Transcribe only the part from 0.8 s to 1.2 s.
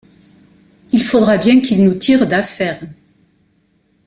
Il